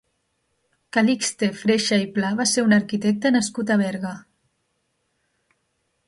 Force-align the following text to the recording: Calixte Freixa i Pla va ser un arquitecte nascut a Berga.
Calixte 0.95 1.49
Freixa 1.57 1.99
i 2.05 2.07
Pla 2.15 2.31
va 2.39 2.47
ser 2.51 2.63
un 2.67 2.73
arquitecte 2.77 3.31
nascut 3.35 3.73
a 3.75 3.77
Berga. 3.83 4.15